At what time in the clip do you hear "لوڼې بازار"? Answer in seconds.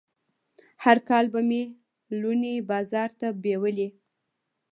2.19-3.09